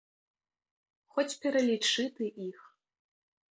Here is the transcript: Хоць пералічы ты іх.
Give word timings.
Хоць 1.17 1.35
пералічы 1.45 2.03
ты 2.17 2.25
іх. 2.49 2.59